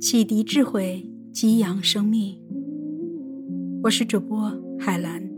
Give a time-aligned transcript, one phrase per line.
[0.00, 2.38] 启迪智慧，激扬生命。
[3.82, 5.28] 我是主播海兰。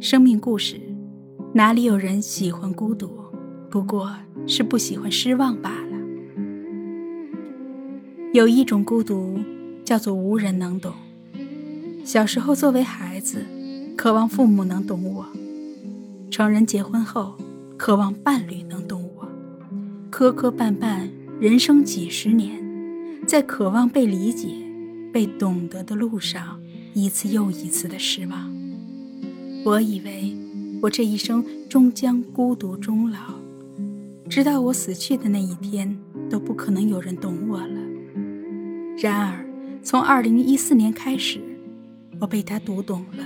[0.00, 0.80] 生命故事，
[1.54, 3.08] 哪里有人喜欢孤独？
[3.70, 4.12] 不过
[4.48, 5.96] 是不喜欢失望罢了。
[8.32, 9.38] 有一种孤独，
[9.84, 10.92] 叫做无人能懂。
[12.02, 13.46] 小时候作为孩子，
[13.96, 15.24] 渴望父母能懂我；
[16.32, 17.36] 成人结婚后，
[17.76, 19.28] 渴望伴侣能懂我。
[20.10, 21.08] 磕磕绊绊，
[21.38, 22.60] 人生几十年。
[23.26, 24.48] 在渴望被理解、
[25.12, 26.60] 被懂得的路上，
[26.92, 28.52] 一次又一次的失望。
[29.64, 30.36] 我以为
[30.82, 33.18] 我这一生终将孤独终老，
[34.28, 35.96] 直到我死去的那一天，
[36.28, 37.80] 都不可能有人懂我了。
[38.98, 39.46] 然而，
[39.82, 41.40] 从2014年开始，
[42.20, 43.24] 我被他读懂了，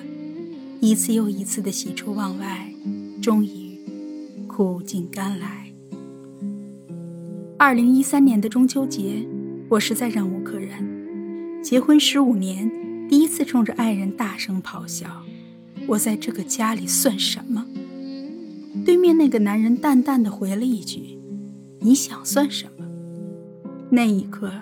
[0.80, 2.70] 一次又一次的喜出望外，
[3.20, 3.80] 终于
[4.46, 5.72] 苦尽甘来。
[7.58, 9.26] 2013年的中秋节。
[9.68, 11.62] 我实在忍无可忍。
[11.62, 12.70] 结婚十五年，
[13.08, 15.24] 第一次冲着爱人大声咆哮
[15.88, 17.66] ：“我在这个家里算什么？”
[18.86, 21.18] 对面那个男人淡淡的回了一句
[21.80, 22.86] ：“你想算什么？”
[23.90, 24.52] 那一刻，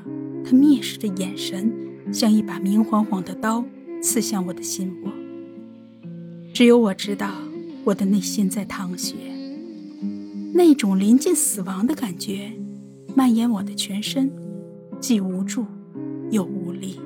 [0.44, 1.70] 他蔑视的眼神
[2.10, 3.62] 像一把明晃晃的刀
[4.00, 5.12] 刺向我的心窝。
[6.54, 7.30] 只有我知道，
[7.84, 9.16] 我的内心在淌血，
[10.54, 12.52] 那种临近死亡的感觉
[13.14, 14.32] 蔓延我的全身。
[15.06, 15.66] 既无助
[16.30, 16.98] 又无力，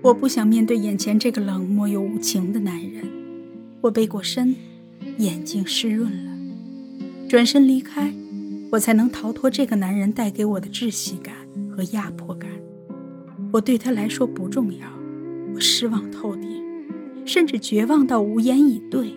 [0.00, 3.04] 我不想面对眼前这个冷漠又无情的男人。
[3.82, 4.56] 我背过身，
[5.18, 6.32] 眼睛湿润了，
[7.28, 8.14] 转身离开，
[8.70, 11.34] 我才能逃脱这个男人带给我的窒息感
[11.76, 12.48] 和压迫感。
[13.52, 14.88] 我对他来说不重要，
[15.54, 16.48] 我失望透顶，
[17.26, 19.12] 甚至绝望到无言以对，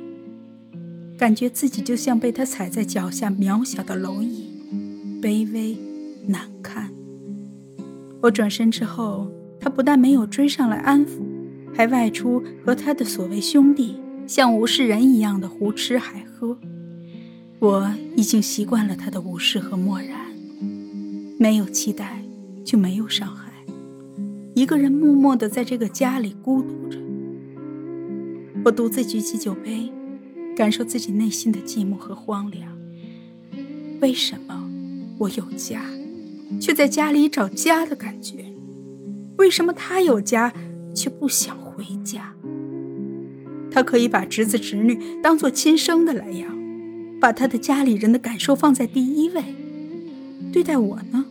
[1.17, 4.49] 感觉自己就像被他踩在脚下渺小的蝼蚁，
[5.21, 5.77] 卑微
[6.27, 6.84] 难堪。
[8.25, 11.21] 我转身之后，他不但没有追上来安抚，
[11.75, 16.57] 还外出和他的所谓兄弟像无事人一样的胡吃海喝。
[17.59, 20.19] 我已经习惯了他的无视和漠然，
[21.37, 22.23] 没有期待
[22.63, 23.51] 就没有伤害。
[24.55, 26.97] 一个人默默的在这个家里孤独着。
[28.63, 29.91] 我独自举起酒杯，
[30.57, 32.75] 感受自己内心的寂寞和荒凉。
[34.01, 34.67] 为什么
[35.19, 35.83] 我有家？
[36.59, 38.45] 却在家里找家的感觉，
[39.37, 40.53] 为什么他有家
[40.93, 42.33] 却不想回家？
[43.71, 46.57] 他可以把侄子侄女当做亲生的来养，
[47.19, 49.43] 把他的家里人的感受放在第一位。
[50.53, 51.25] 对待我呢，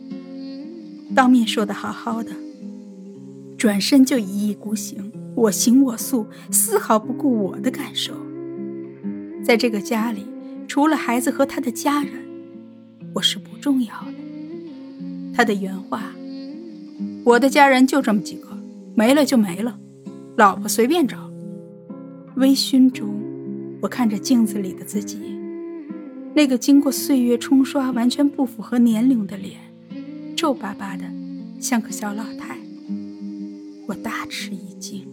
[1.15, 2.31] 当面说的好好的，
[3.57, 8.13] 转身就一意孤行，我行我素，丝毫不顾我的感受。
[9.43, 10.25] 在这个家里，
[10.67, 12.11] 除了孩子和他的家人，
[13.13, 14.14] 我是不重要的。
[15.35, 16.15] 他的原话
[17.25, 18.57] ：“我的家人就这么几个，
[18.95, 19.77] 没了就没了，
[20.37, 21.29] 老婆随便找。”
[22.37, 23.13] 微醺中，
[23.81, 25.17] 我看着镜子里的自己，
[26.33, 29.59] 那个经过岁月冲刷、完全不符合年龄的脸，
[30.37, 31.03] 皱巴巴的，
[31.59, 32.57] 像个小老太。
[33.87, 35.05] 我大吃一惊，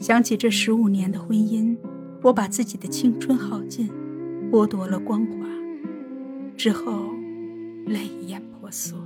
[0.00, 1.74] 想起这十五年的婚姻，
[2.22, 3.90] 我把自己的青春耗尽，
[4.50, 5.46] 剥夺了光华，
[6.56, 7.10] 之后
[7.86, 8.96] 泪眼婆娑。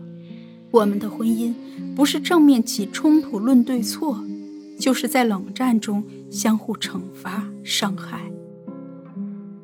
[0.75, 1.55] 我们的婚姻
[1.95, 4.19] 不是正面起冲突论对错，
[4.77, 8.29] 就是在冷战中相互惩罚伤害。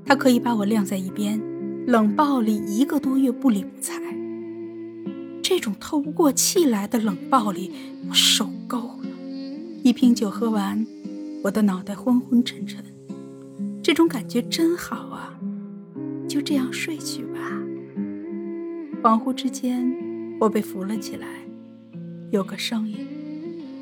[0.07, 1.41] 他可以把我晾在一边，
[1.85, 4.01] 冷暴力一个多月不理不睬。
[5.43, 7.73] 这种透不过气来的冷暴力，
[8.09, 9.09] 我受够了。
[9.83, 10.87] 一瓶酒喝完，
[11.43, 12.85] 我的脑袋昏昏沉沉。
[13.83, 15.37] 这种感觉真好啊，
[16.29, 17.61] 就这样睡去吧。
[19.03, 20.00] 恍惚之间。
[20.41, 21.27] 我被扶了起来，
[22.31, 22.97] 有个声音：“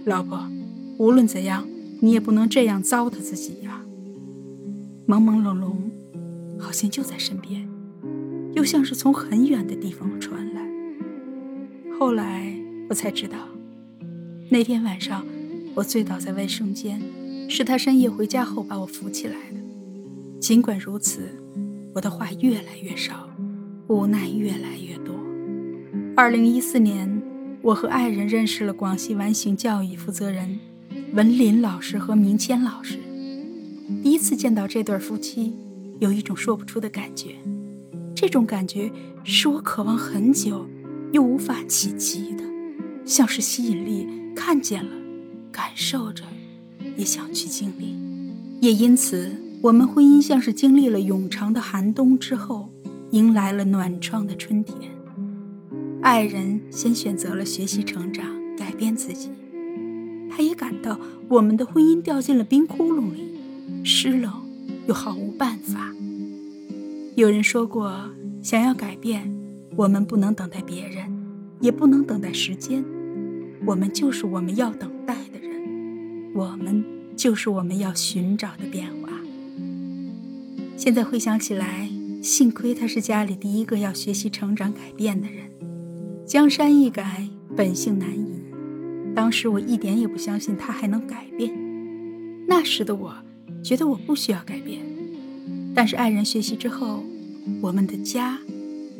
[0.04, 0.50] 老婆，
[0.98, 1.64] 无论怎样，
[2.00, 3.80] 你也不能这样糟蹋自己呀。”
[5.06, 5.72] 朦朦胧胧，
[6.58, 7.68] 好像就在身边，
[8.54, 10.68] 又像是从很远的地方传来。
[11.96, 12.52] 后来
[12.90, 13.38] 我才知道，
[14.50, 15.24] 那天晚上
[15.76, 17.00] 我醉倒在卫生间，
[17.48, 20.40] 是他深夜回家后把我扶起来的。
[20.40, 21.20] 尽管如此，
[21.94, 23.30] 我的话越来越少，
[23.86, 24.87] 无奈越来越。
[26.18, 27.22] 二零一四年，
[27.62, 30.58] 我和爱人认识了广西完形教育负责人
[31.12, 32.98] 文林老师和明谦老师。
[34.02, 35.54] 第一次见到这对夫妻，
[36.00, 37.36] 有一种说不出的感觉。
[38.16, 38.90] 这种感觉
[39.22, 40.66] 是我渴望很久
[41.12, 42.42] 又无法企及的，
[43.04, 44.04] 像是吸引力，
[44.34, 44.90] 看见了，
[45.52, 46.24] 感受着，
[46.96, 47.96] 也想去经历。
[48.60, 49.30] 也因此，
[49.62, 52.68] 我们婚姻像是经历了永长的寒冬之后，
[53.12, 54.97] 迎来了暖窗的春天。
[56.08, 58.24] 爱人先选择了学习、成长、
[58.56, 59.28] 改变自己，
[60.30, 64.32] 他也感到我们的婚姻掉进了冰窟窿里，湿冷
[64.86, 65.94] 又毫无办法。
[67.14, 68.10] 有人说过，
[68.42, 69.30] 想要改变，
[69.76, 71.14] 我们不能等待别人，
[71.60, 72.82] 也不能等待时间，
[73.66, 76.82] 我们就是我们要等待的人，我们
[77.18, 79.10] 就是我们要寻找的变化。
[80.74, 81.90] 现在回想起来，
[82.22, 85.47] 幸亏他是家里第一个要学习、成长、改变的人。
[86.28, 87.26] 江山易改，
[87.56, 88.26] 本性难移。
[89.14, 91.50] 当时我一点也不相信他还能改变。
[92.46, 93.14] 那时的我，
[93.64, 94.82] 觉得我不需要改变。
[95.74, 97.02] 但是爱人学习之后，
[97.62, 98.38] 我们的家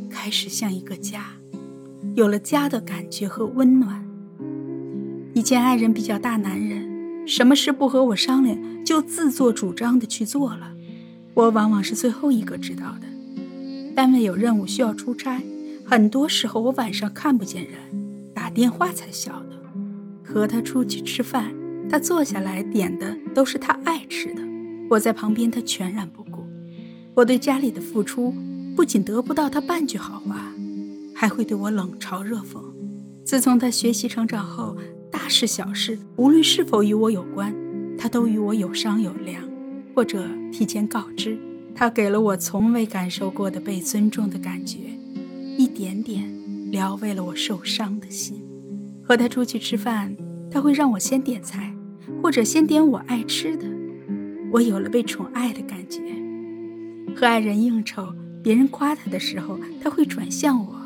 [0.08, 1.26] 开始像一个家，
[2.14, 4.02] 有了家的感觉和温暖。
[5.34, 10.72] 以前爱人比较大男人，什么事不和我商量，就自作主张的去做了。
[11.34, 13.06] 我往往是最后一个知道的。
[13.94, 15.42] 单位有任务需要出差，
[15.90, 17.72] 很多时候我晚上看不见人，
[18.34, 19.58] 打电话才晓得。
[20.22, 21.50] 和他出去吃饭，
[21.88, 24.42] 他坐下来点的都是他爱吃的，
[24.90, 26.46] 我在旁边他全然不顾。
[27.14, 28.34] 我对家里的付出，
[28.76, 30.52] 不仅得不到他半句好话，
[31.14, 32.60] 还会对我冷嘲热讽。
[33.24, 34.76] 自从他学习成长后，
[35.10, 37.56] 大事小事，无论是否与我有关，
[37.96, 39.42] 他都与我有商有量。
[39.94, 41.38] 或者提前告知，
[41.74, 44.80] 他给了我从未感受过的被尊重的感觉，
[45.58, 46.24] 一点点
[46.70, 48.40] 疗慰了我受伤的心。
[49.02, 50.16] 和他出去吃饭，
[50.48, 51.74] 他会让我先点菜，
[52.22, 53.66] 或者先点我爱吃的，
[54.52, 56.00] 我有了被宠爱的感觉。
[57.16, 58.06] 和爱人应酬，
[58.40, 60.76] 别人夸他的时候，他会转向我，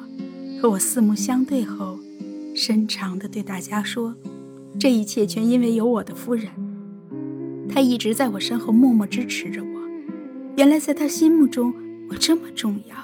[0.58, 1.98] 和我四目相对后，
[2.54, 4.14] 深长地对大家说
[4.80, 6.50] ：“这一切全因为有我的夫人。”
[7.68, 9.68] 他一直在我身后默默支持着我。
[10.56, 11.74] 原来在他心目中，
[12.08, 12.96] 我这么重要，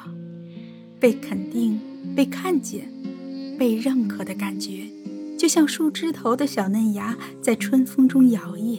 [0.99, 1.81] 被肯定、
[2.15, 2.91] 被看见、
[3.59, 4.85] 被认可的感觉，
[5.39, 8.79] 就像树枝头的小嫩芽在春风中摇曳。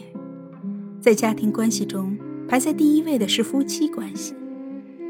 [1.00, 2.18] 在家庭关系中，
[2.48, 4.34] 排在第一位的是夫妻关系。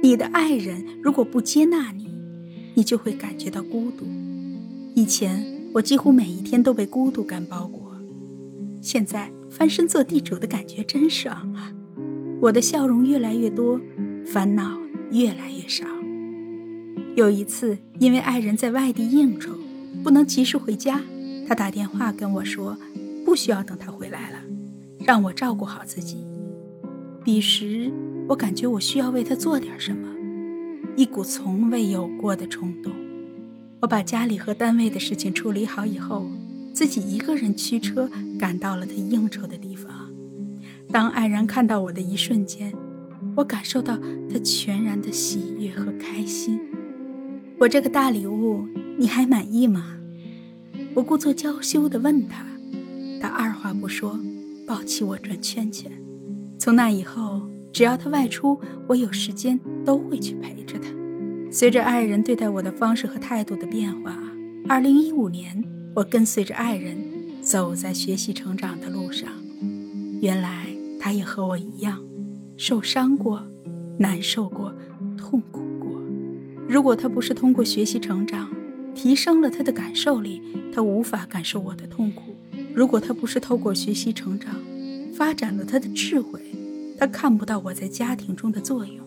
[0.02, 2.08] 你的爱人如果不接纳你，
[2.76, 4.06] 你就会感觉到孤独。
[4.96, 7.92] 以前我几乎每一天都被孤独感包裹，
[8.82, 9.32] 现在。
[9.50, 11.74] 翻身做地主的感觉真爽啊！
[12.40, 13.82] 我的笑容越来越多，
[14.24, 14.80] 烦恼
[15.12, 15.84] 越来越少。
[17.20, 19.52] 有一次，因为爱人在外地应酬，
[20.02, 21.02] 不能及时回家，
[21.46, 22.78] 他打电话跟我说，
[23.26, 24.38] 不需要等他回来了，
[25.06, 26.26] 让我照顾好自己。
[27.22, 27.92] 彼时，
[28.30, 30.08] 我感觉我需要为他做点什么，
[30.96, 32.94] 一股从未有过的冲动。
[33.82, 36.26] 我把家里和单位的事情处理好以后。
[36.72, 40.10] 自己一个人驱车赶到了他应酬的地方。
[40.90, 42.74] 当爱人看到我的一瞬间，
[43.36, 43.98] 我感受到
[44.32, 46.58] 他全然的喜悦和开心。
[47.60, 48.66] 我这个大礼物
[48.98, 49.98] 你还满意吗？
[50.94, 52.46] 我故作娇羞地问他，
[53.20, 54.18] 他二话不说，
[54.66, 55.92] 抱起我转圈圈。
[56.58, 57.42] 从那以后，
[57.74, 58.58] 只要他外出，
[58.88, 60.88] 我有时间都会去陪着他。
[61.52, 64.18] 随着爱人对待我的方式和态度的变化，
[64.70, 65.62] 二零一五年。
[65.96, 66.98] 我跟随着爱人
[67.42, 69.28] 走在学习成长的路上，
[70.22, 70.68] 原来
[70.98, 72.00] 他也和我一样，
[72.56, 73.44] 受伤过，
[73.98, 74.74] 难受过，
[75.18, 75.59] 痛苦。
[76.70, 78.48] 如果他不是通过学习成长，
[78.94, 80.40] 提升了他的感受力，
[80.72, 82.36] 他无法感受我的痛苦；
[82.76, 84.54] 如果他不是透过学习成长，
[85.12, 86.40] 发展了他的智慧，
[86.96, 89.04] 他看不到我在家庭中的作用；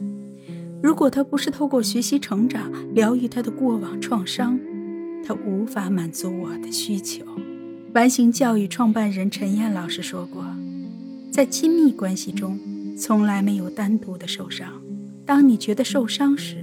[0.82, 4.58] 如果他不是透过学习成长，疗愈他的过往创伤。
[5.24, 7.24] 他无法满足我的需求。
[7.94, 10.44] 完形教育创办人陈燕老师说过，
[11.30, 12.58] 在亲密关系中，
[12.98, 14.82] 从来没有单独的受伤。
[15.24, 16.56] 当你觉得受伤时，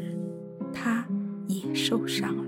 [1.89, 2.43] 受伤了。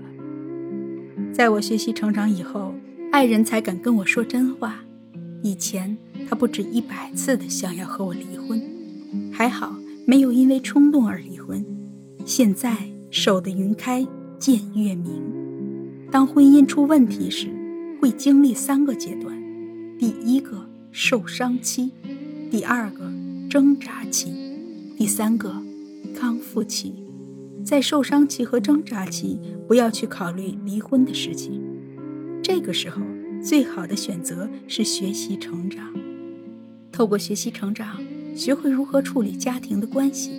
[1.32, 2.72] 在我学习成长以后，
[3.10, 4.84] 爱人才敢跟我说真话。
[5.42, 8.62] 以前他不止一百次的想要和我离婚，
[9.32, 11.64] 还好没有因为冲动而离婚。
[12.24, 12.76] 现在
[13.10, 14.06] 守得云开
[14.38, 15.20] 见月明。
[16.12, 17.48] 当婚姻出问题时，
[18.00, 19.36] 会经历三个阶段：
[19.98, 21.90] 第一个受伤期，
[22.48, 23.12] 第二个
[23.50, 24.32] 挣扎期，
[24.96, 25.60] 第三个
[26.14, 27.01] 康复期。
[27.64, 31.62] 在受伤期和挣扎期，不要去考虑离婚的事情。
[32.42, 33.00] 这个时候，
[33.42, 35.92] 最好的选择是学习成长。
[36.90, 37.98] 透过学习成长，
[38.34, 40.30] 学会如何处理家庭的关系，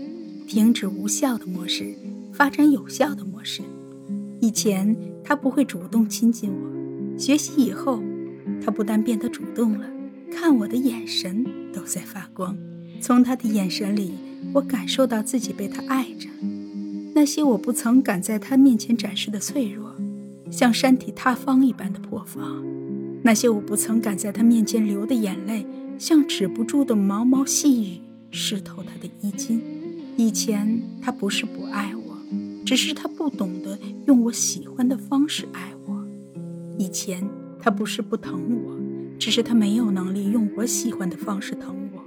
[0.47, 1.95] 停止无效的模式，
[2.31, 3.61] 发展有效的模式。
[4.39, 4.95] 以前。
[5.25, 8.03] 他不会主动亲近我，学习以后，
[8.61, 9.89] 他不但变得主动了，
[10.29, 12.57] 看我的眼神都在发光。
[12.99, 14.11] 从他的眼神里，
[14.53, 16.27] 我感受到自己被他爱着。
[17.15, 19.95] 那些我不曾敢在他面前展示的脆弱，
[20.49, 22.63] 像山体塌方一般的破防。
[23.21, 25.65] 那些我不曾敢在他面前流的眼泪，
[25.99, 28.01] 像止不住的毛毛细雨，
[28.31, 29.61] 湿透他的衣襟。
[30.17, 32.17] 以前他不是不爱我，
[32.65, 33.77] 只是他不懂得
[34.07, 36.05] 用我喜欢的方式爱我。
[36.79, 37.29] 以前
[37.59, 38.75] 他不是不疼我，
[39.19, 42.01] 只是他没有能力用我喜欢的方式疼我。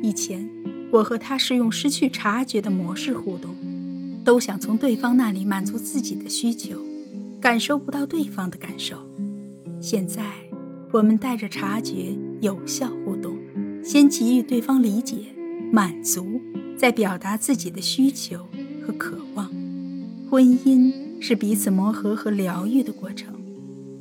[0.00, 0.48] 以前
[0.92, 3.54] 我和他是用失去察觉的模式互动。
[4.24, 6.78] 都想从对方那里满足自己的需求，
[7.40, 8.96] 感受不到对方的感受。
[9.80, 10.24] 现在，
[10.90, 13.36] 我们带着察觉有效互动，
[13.84, 15.16] 先给予对方理解、
[15.70, 16.40] 满足，
[16.74, 18.38] 再表达自己的需求
[18.86, 19.46] 和渴望。
[20.30, 20.90] 婚姻
[21.20, 23.34] 是彼此磨合和疗愈的过程，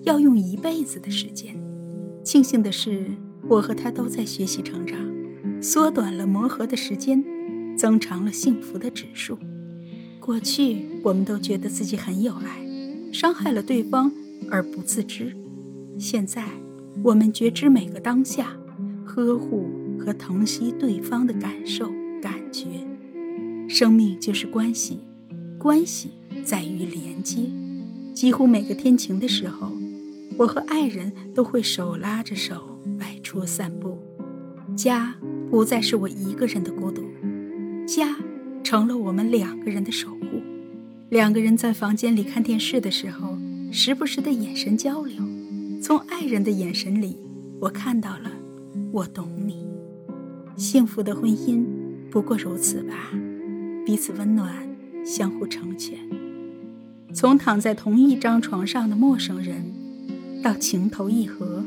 [0.04, 1.54] 要用一辈子的时间。
[2.24, 3.06] 庆幸的是，
[3.50, 4.98] 我和他都在学习成长，
[5.62, 7.22] 缩短了磨合的时间，
[7.78, 9.38] 增长了幸福的指数。
[10.26, 12.66] 过去，我们都觉得自己很有爱，
[13.12, 14.10] 伤害了对方
[14.50, 15.36] 而不自知。
[16.00, 16.46] 现在，
[17.04, 18.56] 我们觉知每个当下，
[19.04, 22.68] 呵护和疼惜对方的感受、感觉。
[23.68, 25.02] 生命就是关系，
[25.60, 26.12] 关系
[26.46, 27.42] 在于连接。
[28.14, 29.74] 几乎每个天晴的时候，
[30.38, 33.98] 我和爱人都会手拉着手外出散步。
[34.74, 35.16] 家
[35.52, 37.04] 不再是我一个人的孤独，
[37.86, 38.16] 家。
[38.74, 40.42] 成了我们两个人的守护。
[41.10, 43.38] 两个人在房间里看电视的时候，
[43.72, 45.24] 时不时的眼神交流。
[45.80, 47.16] 从爱人的眼神里，
[47.60, 48.32] 我看到了
[48.92, 49.64] “我懂你”。
[50.58, 51.64] 幸福的婚姻
[52.10, 53.12] 不过如此吧，
[53.86, 54.52] 彼此温暖，
[55.06, 55.96] 相互成全。
[57.14, 59.72] 从躺在同一张床上的陌生人，
[60.42, 61.64] 到情投意合，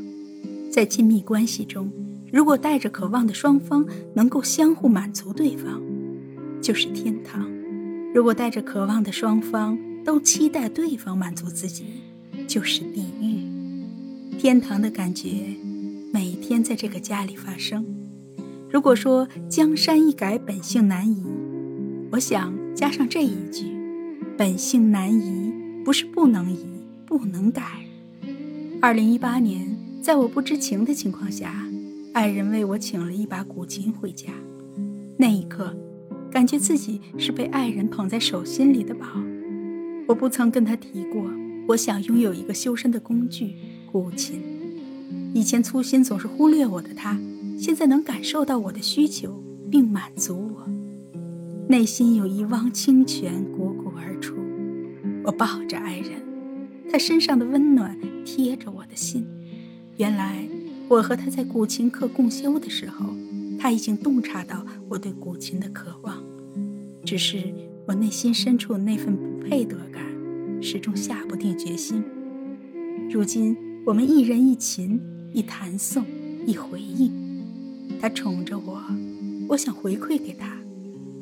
[0.69, 1.89] 在亲密关系中，
[2.33, 5.81] 如果带着渴望的双方能够相互满足对方。
[6.61, 7.49] 就是天堂。
[8.13, 11.85] 如果带着渴望的双方都期待对方满足自己，
[12.47, 14.37] 就是地狱。
[14.39, 15.29] 天堂的感觉
[16.13, 17.85] 每天在这个家里发生。
[18.69, 21.23] 如果说江山易改，本性难移，
[22.11, 23.65] 我想加上这一句：
[24.37, 25.51] 本性难移，
[25.83, 26.65] 不是不能移，
[27.05, 27.63] 不能改。
[28.81, 31.67] 二零一八年，在我不知情的情况下，
[32.13, 34.31] 爱人为我请了一把古琴回家。
[35.17, 35.75] 那一刻。
[36.37, 39.07] 感觉自己是被爱人捧在手心里的宝。
[40.07, 41.27] 我不曾跟他提过，
[41.67, 43.55] 我想拥有一个修身的工具——
[43.91, 44.39] 古琴。
[45.33, 47.19] 以前粗心总是忽略我的他，
[47.57, 50.69] 现在能感受到我的需求并满足我，
[51.67, 54.35] 内心有一汪清泉汩汩而出。
[55.23, 56.21] 我抱着爱人，
[56.91, 59.25] 他身上的温暖贴着我的心。
[59.95, 60.47] 原来
[60.87, 63.07] 我和他在古琴课共修的时候。
[63.59, 66.23] 他已经洞察到我对古琴的渴望，
[67.07, 67.41] 只是
[67.87, 70.03] 我内心深处那份不配得感，
[70.61, 72.03] 始终下不定决心。
[73.09, 74.99] 如今我们一人一琴，
[75.31, 76.03] 一弹诵，
[76.45, 77.09] 一回应。
[78.01, 78.83] 他宠着我，
[79.47, 80.57] 我想回馈给他，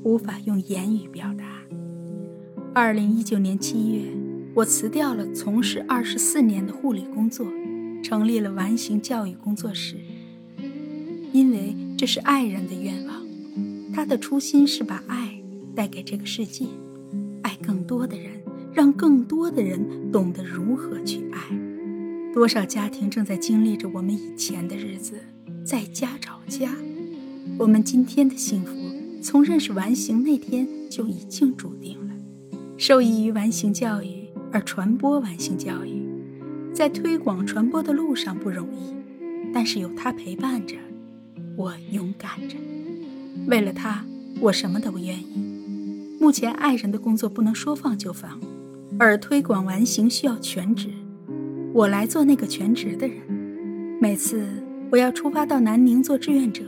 [0.03, 1.45] 无法用言语表达。
[2.73, 4.01] 二零一九年七月，
[4.55, 7.45] 我辞掉了从事二十四年的护理工作，
[8.01, 9.97] 成立了完形教育工作室，
[11.31, 11.75] 因为。
[11.97, 13.25] 这是爱人的愿望，
[13.93, 15.34] 他的初心是把爱
[15.75, 16.65] 带给这个世界，
[17.41, 18.31] 爱更多的人，
[18.73, 21.39] 让更多的人懂得如何去爱。
[22.33, 25.19] 多少家庭正在经历着我们以前的日子，
[25.63, 26.73] 在家找家。
[27.57, 28.73] 我们今天的幸福，
[29.21, 32.13] 从认识完形那天就已经注定了。
[32.77, 36.01] 受益于完形教育而传播完形教育，
[36.73, 38.93] 在推广传播的路上不容易，
[39.53, 40.75] 但是有他陪伴着。
[41.55, 42.57] 我勇敢着，
[43.47, 44.03] 为了他，
[44.41, 45.44] 我什么都愿意。
[46.19, 48.39] 目前爱人的工作不能说放就放，
[48.97, 50.89] 而推广完形需要全职，
[51.73, 53.17] 我来做那个全职的人。
[53.99, 54.45] 每次
[54.91, 56.63] 我要出发到南宁做志愿者，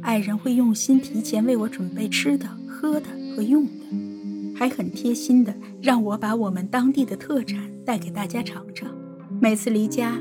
[0.00, 8.90] 爱人会用心提前为我准备吃的、喝的和用的，还很贴心的让我把我们当地的特产带给大家尝尝。
[9.40, 10.18] 每次离家，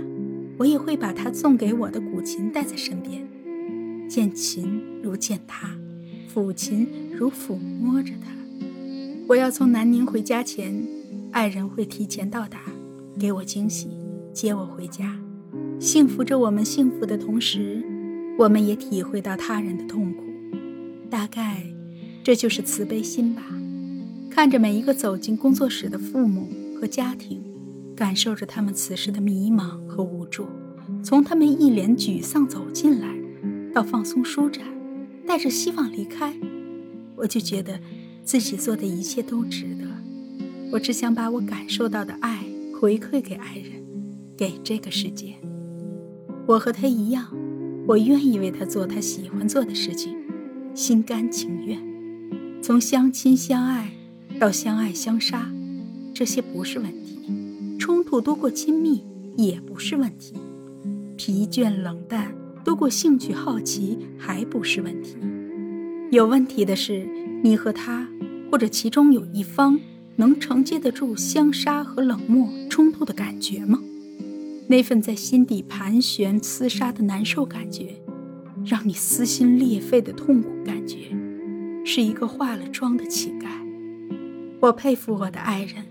[0.58, 3.28] 我也会把他送给我的古琴带在身边。
[4.08, 5.76] 见琴如见他，
[6.34, 8.41] 抚琴如抚摸着他。
[9.32, 10.86] 我要从南宁回家前，
[11.32, 12.64] 爱人会提前到达，
[13.18, 13.88] 给我惊喜，
[14.34, 15.18] 接我回家，
[15.80, 17.82] 幸福着我们幸福的同时，
[18.38, 20.26] 我们也体会到他人的痛苦。
[21.10, 21.64] 大概
[22.22, 23.42] 这就是慈悲心吧。
[24.30, 27.42] 看着每一个走进工作室的父母和家庭，
[27.96, 30.46] 感受着他们此时的迷茫和无助，
[31.02, 33.16] 从他们一脸沮丧走进来。
[33.74, 34.66] 到放松舒展，
[35.26, 36.36] 带着希望离开，
[37.16, 37.80] 我就觉得
[38.24, 39.86] 自己做的一切都值得。
[40.72, 42.44] 我只想把我感受到的爱
[42.80, 43.84] 回馈给爱人，
[44.38, 45.36] 给这个世界。
[46.48, 47.28] 我和他一样，
[47.88, 50.16] 我愿意为他做他喜欢做的事情，
[50.74, 51.78] 心甘情愿。
[52.62, 53.92] 从相亲相爱
[54.40, 55.52] 到相爱相杀，
[56.14, 59.04] 这些不是问题；冲突多过亲密
[59.36, 60.36] 也不是问题；
[61.18, 65.18] 疲倦冷淡多过兴趣好奇还不是问题。
[66.12, 67.08] 有问题的是
[67.42, 68.08] 你和他，
[68.52, 69.80] 或者其中有一方。
[70.18, 73.82] 能承接得住相杀和冷漠冲突的感觉吗？
[74.68, 77.96] 那份在心底盘旋厮杀的难受感觉，
[78.64, 80.98] 让你撕心裂肺的痛苦感觉，
[81.84, 83.48] 是一个化了妆的乞丐。
[84.60, 85.86] 我佩服我的爱人，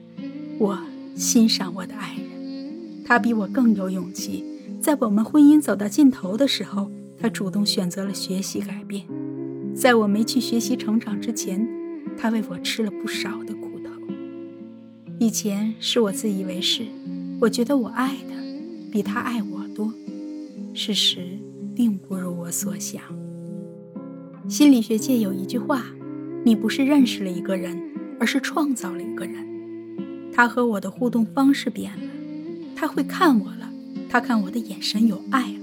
[0.61, 0.79] 我
[1.17, 4.45] 欣赏我的爱人，他比我更有勇气。
[4.81, 6.89] 在我们婚姻走到尽头的时候，
[7.19, 9.05] 他主动选择了学习改变。
[9.75, 11.67] 在我没去学习成长之前，
[12.17, 13.91] 他为我吃了不少的苦头。
[15.19, 16.85] 以前是我自以为是，
[17.41, 18.35] 我觉得我爱的
[18.93, 19.93] 比他爱我多，
[20.75, 21.39] 事实
[21.75, 23.03] 并不如我所想。
[24.49, 25.85] 心理学界有一句话：
[26.45, 27.81] 你不是认识了一个人，
[28.19, 29.47] 而是创造了一个人。
[30.33, 32.13] 他和我的互动方式变了，
[32.77, 33.71] 他会看我了，
[34.09, 35.61] 他看我的眼神有爱了。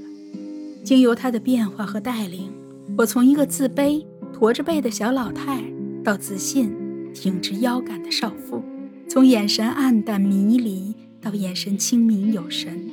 [0.83, 2.49] 经由他的变化和带领，
[2.97, 5.63] 我从一个自卑、驼着背的小老太，
[6.03, 6.73] 到自信、
[7.13, 8.63] 挺直腰杆的少妇。
[9.07, 12.89] 从眼神暗淡迷离到眼神清明有神，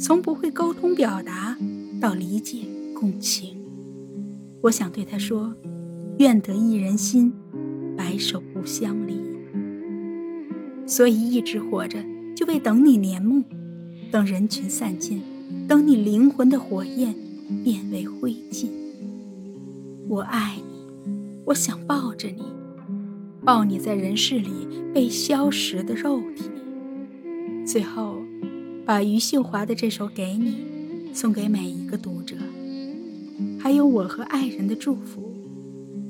[0.00, 1.54] 从不会沟通表达
[2.00, 2.60] 到理解
[2.94, 3.58] 共情，
[4.62, 5.54] 我想对他说：
[6.18, 7.30] 愿得一人心，
[7.94, 9.20] 白首不相离。
[10.86, 12.02] 所以一直活着，
[12.34, 13.44] 就为等你年暮，
[14.10, 15.20] 等人群散尽，
[15.68, 17.14] 等你灵魂的火焰
[17.62, 18.68] 变为灰烬。
[20.08, 20.56] 我爱
[21.04, 21.10] 你，
[21.46, 22.44] 我想抱着你。
[23.44, 24.50] 抱你在人世里
[24.94, 26.44] 被消蚀的肉体，
[27.64, 28.16] 最后，
[28.84, 32.36] 把余秀华的这首《给你》送给每一个读者，
[33.58, 35.32] 还有我和爱人的祝福。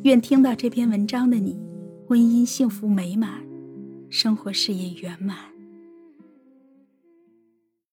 [0.03, 1.59] 愿听到这篇文章的你，
[2.07, 3.43] 婚姻幸福美满，
[4.11, 5.56] 生活事业圆满。